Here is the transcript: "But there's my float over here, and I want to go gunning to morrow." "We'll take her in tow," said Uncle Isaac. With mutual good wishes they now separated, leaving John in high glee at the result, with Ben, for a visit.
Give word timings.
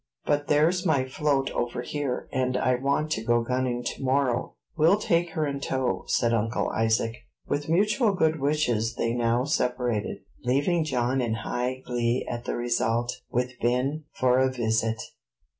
"But 0.25 0.47
there's 0.47 0.83
my 0.83 1.05
float 1.07 1.51
over 1.51 1.83
here, 1.83 2.27
and 2.31 2.57
I 2.57 2.73
want 2.73 3.11
to 3.11 3.23
go 3.23 3.43
gunning 3.43 3.83
to 3.83 4.03
morrow." 4.03 4.55
"We'll 4.75 4.97
take 4.97 5.33
her 5.33 5.45
in 5.45 5.59
tow," 5.59 6.05
said 6.07 6.33
Uncle 6.33 6.71
Isaac. 6.71 7.17
With 7.47 7.69
mutual 7.69 8.15
good 8.15 8.39
wishes 8.41 8.95
they 8.95 9.13
now 9.13 9.43
separated, 9.43 10.23
leaving 10.43 10.85
John 10.85 11.21
in 11.21 11.35
high 11.45 11.83
glee 11.85 12.25
at 12.27 12.45
the 12.45 12.55
result, 12.55 13.13
with 13.29 13.51
Ben, 13.61 14.05
for 14.11 14.39
a 14.39 14.51
visit. 14.51 14.99